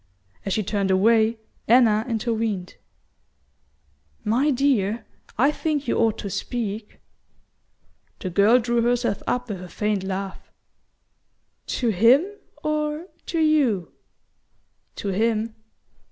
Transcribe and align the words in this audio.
As 0.45 0.53
she 0.53 0.63
turned 0.63 0.89
away, 0.89 1.37
Anna 1.67 2.03
intervened. 2.09 2.73
"My 4.23 4.49
dear, 4.49 5.05
I 5.37 5.51
think 5.51 5.87
you 5.87 5.95
ought 5.95 6.17
to 6.17 6.29
speak." 6.31 6.99
The 8.19 8.31
girl 8.31 8.57
drew 8.57 8.81
herself 8.81 9.21
up 9.27 9.47
with 9.47 9.61
a 9.61 9.69
faint 9.69 10.03
laugh. 10.03 10.51
"To 11.67 11.89
him 11.89 12.25
or 12.63 13.09
to 13.27 13.39
YOU?" 13.39 13.91
"To 14.95 15.09
him." 15.09 15.53